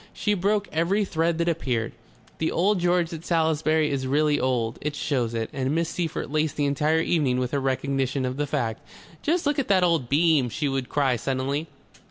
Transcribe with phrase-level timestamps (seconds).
[0.13, 1.91] She broke every thread that appeared.
[2.39, 6.55] The Old George at Salisbury is really old; it shows it, and Miss Seyffert laced
[6.55, 8.81] the entire evening with her recognition of the fact.
[9.21, 11.67] "Just look at that old beam!" she would cry suddenly.